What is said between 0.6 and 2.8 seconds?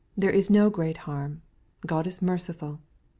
great harm done. God is merciful